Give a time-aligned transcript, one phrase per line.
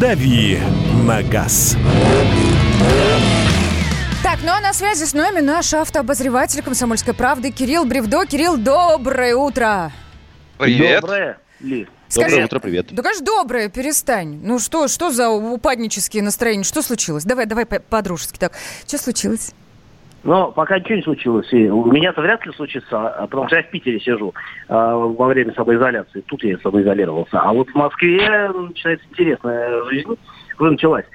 [0.00, 0.58] «Дави
[1.06, 1.76] на газ».
[4.22, 8.24] Так, ну а на связи с нами наш автообозреватель «Комсомольской правды» Кирилл Бревдо.
[8.24, 9.92] Кирилл, доброе утро.
[10.56, 11.02] Привет.
[11.02, 11.86] Доброе, Ли.
[12.08, 12.86] Скажи- Доброе утро, привет.
[12.92, 14.40] Да, конечно, доброе, перестань.
[14.42, 16.64] Ну что, что за упаднические настроения?
[16.64, 17.24] Что случилось?
[17.24, 18.52] Давай, давай по- по-дружески так.
[18.86, 19.52] Что случилось?
[20.22, 21.52] Но пока ничего не случилось.
[21.52, 24.34] И у меня-то вряд ли случится, а, потому что я в Питере сижу
[24.68, 26.20] а, во время самоизоляции.
[26.22, 27.40] Тут я самоизолировался.
[27.40, 30.08] А вот в Москве начинается интересная жизнь.
[30.58, 31.06] Уже началась.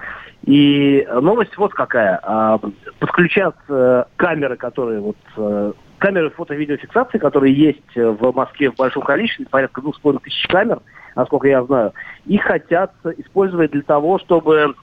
[0.46, 2.20] И новость вот какая.
[2.24, 2.60] А,
[3.00, 9.04] Подключат э, камеры, которые вот э, камеры фото-видеофиксации, которые есть э, в Москве в большом
[9.04, 10.80] количестве, порядка двух с половиной тысяч камер,
[11.16, 11.94] насколько я знаю,
[12.26, 14.76] их хотят использовать для того, чтобы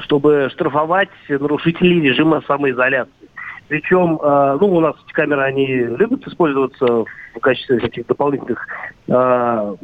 [0.00, 3.12] чтобы штрафовать нарушителей режима самоизоляции.
[3.68, 8.66] Причем, э, ну, у нас эти камеры, они любят использоваться в качестве всяких дополнительных
[9.08, 9.74] э,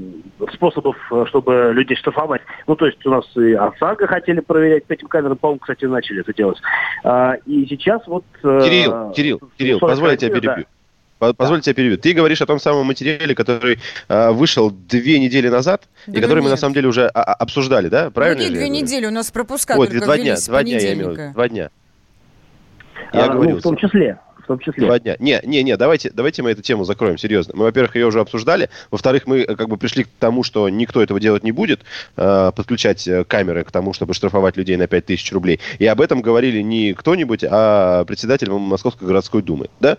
[0.55, 2.41] способов, э, чтобы людей штрафовать.
[2.67, 6.21] Ну, то есть у нас и ОСАГО хотели проверять по этим камерам, по-моему, кстати, начали
[6.21, 6.59] это делать.
[7.05, 8.25] А, и сейчас вот...
[8.43, 10.59] э, Кирилл, Кирилл, Кирилл, 40 позволь я тебя да.
[11.25, 11.35] Перебью.
[11.35, 11.99] По- Позволь тебя перебью.
[11.99, 16.43] Ты говоришь о том самом материале, который а, вышел две недели назад, Да и который
[16.43, 18.11] мы на самом деле уже а- а- обсуждали, да?
[18.11, 18.43] Правильно?
[18.43, 20.79] ну, не ли две я недели, у нас пропуска Ой, только два дня, два дня
[20.79, 21.71] я имел в виду, два дня.
[23.13, 23.59] Я А, ну, говорил.
[23.59, 24.19] в том числе.
[24.43, 24.85] В том числе.
[24.87, 25.17] Два дня.
[25.21, 27.55] Не, не, не, давайте, давайте мы эту тему закроем, серьезно.
[27.57, 28.69] Мы, во-первых, ее уже обсуждали.
[28.91, 31.81] Во-вторых, мы э, как бы пришли к тому, что никто этого делать не будет,
[32.19, 35.61] э, подключать э, камеры к тому, чтобы штрафовать людей на 5000 рублей.
[35.79, 39.97] И об этом говорили не кто-нибудь, а председатель Московской городской думы, да?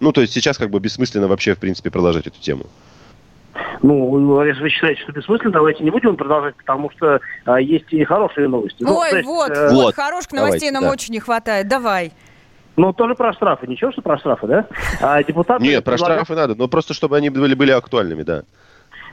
[0.00, 2.64] Ну, то есть сейчас как бы бессмысленно вообще, в принципе, продолжать эту тему.
[3.82, 8.04] Ну, если вы считаете, что бессмысленно, давайте не будем продолжать, потому что а, есть и
[8.04, 8.78] хорошие новости.
[8.80, 10.90] Ну, Ой, то есть, вот, э, вот, хороших новостей давайте, нам да.
[10.90, 11.68] очень не хватает.
[11.68, 12.12] Давай.
[12.76, 13.66] Ну, тоже про штрафы.
[13.66, 14.66] Ничего, что про штрафы, да?
[15.00, 15.62] А депутаты...
[15.62, 18.42] Нет, про предлагают- штрафы надо, но просто чтобы они были, были актуальными, да.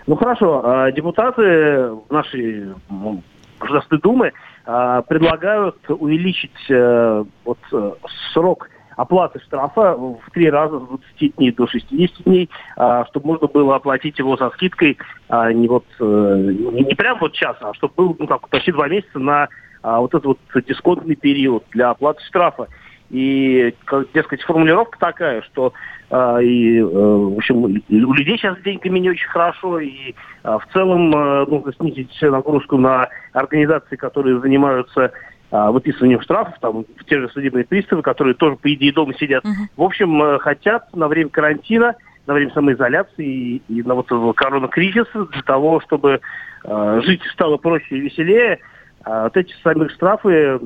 [0.06, 0.62] Ну, хорошо.
[0.66, 3.24] а, Депутаты нашей ну,
[3.60, 4.32] Государственной Думы
[4.66, 7.92] а, предлагают увеличить э, вот, э,
[8.34, 10.88] срок оплаты штрафа в три раза с
[11.20, 14.98] 20 дней до 60 дней, а, чтобы можно было оплатить его со скидкой
[15.30, 18.88] а, не вот э, не, прям вот час, а чтобы был ну, как, почти два
[18.88, 19.50] месяца на
[19.82, 22.68] а, вот этот вот дисконтный период для оплаты штрафа.
[23.10, 25.74] И, как, дескать, формулировка такая, что
[26.10, 27.68] а, и, э, в общем, у
[28.14, 32.78] людей сейчас с деньгами не очень хорошо, и а, в целом э, нужно снизить нагрузку
[32.78, 35.12] на организации, которые занимаются
[35.54, 39.44] выписыванием штрафов, там, те же судебные приставы, которые тоже, по идее, дома сидят.
[39.44, 39.70] Мгм.
[39.76, 44.34] В общем, э, хотят на время карантина, на время самоизоляции и, и на вот этого
[44.34, 46.22] коронакризиса для того, чтобы
[46.64, 48.60] э, жить стало проще и веселее,
[49.04, 50.60] а вот эти самые штрафы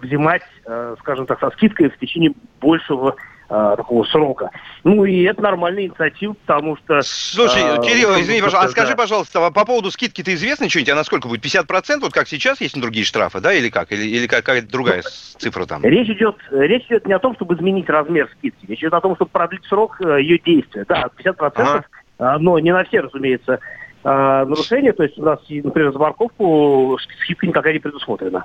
[0.00, 3.16] взимать, э, скажем так, со скидкой в течение большего
[3.48, 4.50] э, такого срока.
[4.84, 7.00] Ну и это нормальная инициатива, потому что...
[7.02, 10.90] Слушай, А, Кирилл, ну, извини, пожалуйста, а скажи, пожалуйста, а по поводу скидки-то известно что-нибудь?
[10.90, 11.44] А насколько будет?
[11.44, 13.92] 50%, вот как сейчас есть на другие штрафы, да, или как?
[13.92, 15.82] Или, или какая-то другая с- цифра там?
[15.84, 19.14] Речь идет, речь идет не о том, чтобы изменить размер скидки, речь идет о том,
[19.16, 20.84] чтобы продлить срок э, ее действия.
[20.88, 21.84] Да, 50%, Ага.
[22.18, 23.60] а, но не на все, разумеется,
[24.04, 24.92] нарушения.
[24.92, 28.44] То есть у нас, например, за парковку скидка никакая не предусмотрена.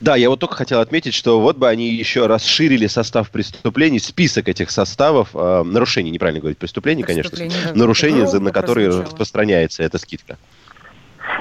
[0.00, 4.48] Да, я вот только хотел отметить, что вот бы они еще расширили состав преступлений, список
[4.48, 7.74] этих составов, э, нарушений, неправильно говорить, преступлений, конечно, да.
[7.74, 9.10] нарушений, за- на которые прозвучало.
[9.10, 10.36] распространяется эта скидка.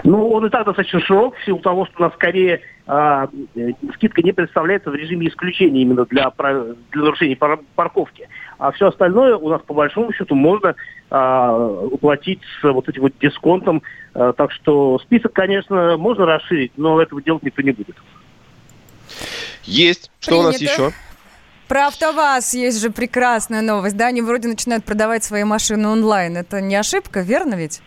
[0.04, 3.72] Ну, он и так достаточно широк, в силу того, что у нас скорее а, э,
[3.96, 6.32] скидка не представляется в режиме исключения именно для,
[6.92, 8.30] для нарушений пар- парковки.
[8.58, 10.76] А все остальное у нас по большому счету можно
[11.10, 13.82] а, уплатить с вот этим вот дисконтом.
[14.14, 17.96] А, так что список, конечно, можно расширить, но этого делать никто не будет.
[19.68, 20.12] Есть.
[20.20, 20.74] Что у нас Принято.
[20.74, 20.94] еще?
[21.68, 24.08] Про АвтоВАЗ есть же прекрасная новость, да?
[24.08, 26.38] Они вроде начинают продавать свои машины онлайн.
[26.38, 27.82] Это не ошибка, верно ведь?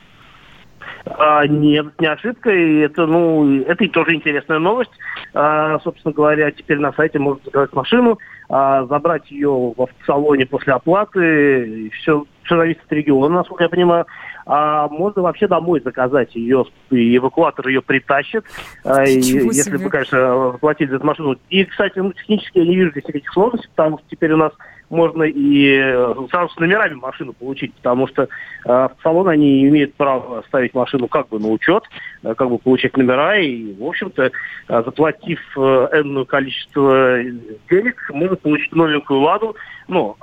[1.07, 4.91] А, нет, не ошибка, и это, ну, это и тоже интересная новость.
[5.33, 8.19] А, собственно говоря, теперь на сайте можно заказать машину,
[8.51, 13.69] а, забрать ее в автосалоне после оплаты, и все, все зависит от региона, насколько я
[13.69, 14.07] понимаю.
[14.45, 18.45] А можно вообще домой заказать ее, и эвакуатор ее притащит,
[18.85, 21.37] а, и если вы, конечно, заплатили за эту машину.
[21.49, 24.53] И, кстати, ну, технически я не вижу здесь никаких сложностей, потому что теперь у нас
[24.91, 28.29] можно и э, сразу с номерами машину получить, потому что э,
[28.65, 31.85] в салон они имеют право ставить машину как бы на учет,
[32.25, 34.33] э, как бы получать номера, и, в общем-то,
[34.69, 35.61] заплатив э,
[35.93, 37.23] энное количество
[37.71, 39.57] денег, можно получить новенькую «Ладу»,
[39.87, 40.17] ну,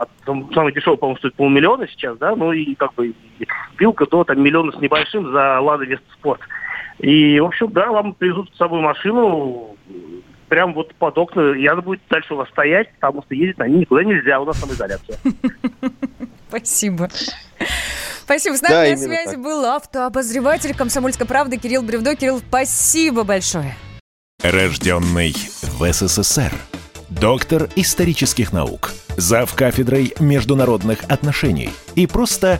[0.53, 3.47] самый дешевый, по-моему, стоит полмиллиона сейчас, да, ну и как бы и
[3.79, 6.41] вилка до там миллиона с небольшим за «Лада Веста Спорт».
[6.99, 9.76] И, в общем, да, вам привезут с собой машину,
[10.47, 13.67] прям вот под окна, и она будет дальше у вас стоять, потому что ездить на
[13.67, 15.17] ней никуда нельзя, у нас самоизоляция.
[16.49, 17.09] Спасибо.
[18.23, 18.55] Спасибо.
[18.55, 19.41] С нами Да, на связи так.
[19.41, 22.15] был автообозреватель «Комсомольской правды» Кирилл Бревдо.
[22.15, 23.75] Кирилл, спасибо большое.
[24.43, 26.53] Рожденный в СССР.
[27.09, 28.91] Доктор исторических наук.
[29.15, 31.69] Зав кафедрой международных отношений.
[31.95, 32.59] И просто